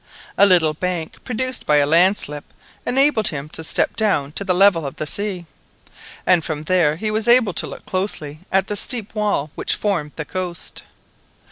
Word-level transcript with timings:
A 0.35 0.47
little 0.47 0.73
bank, 0.73 1.23
produced 1.23 1.67
by 1.67 1.75
a 1.77 1.85
landslip, 1.85 2.43
enabled 2.87 3.27
him 3.27 3.49
to 3.49 3.63
step 3.63 3.95
down 3.95 4.31
to 4.31 4.43
the 4.43 4.55
level 4.55 4.83
of 4.83 4.95
the 4.95 5.05
sea, 5.05 5.45
and 6.25 6.43
from 6.43 6.63
there 6.63 6.95
he 6.95 7.11
was 7.11 7.27
able 7.27 7.53
to 7.53 7.67
look 7.67 7.85
closely 7.85 8.39
at 8.51 8.65
the 8.65 8.75
steep 8.75 9.13
wall 9.13 9.51
which 9.53 9.75
formed 9.75 10.13
the 10.15 10.25
coast. 10.25 10.81